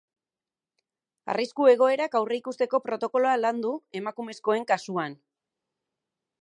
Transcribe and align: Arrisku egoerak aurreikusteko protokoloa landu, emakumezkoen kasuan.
Arrisku 1.33 1.67
egoerak 1.73 2.17
aurreikusteko 2.21 2.81
protokoloa 2.89 3.37
landu, 3.43 3.75
emakumezkoen 4.01 4.69
kasuan. 4.75 5.19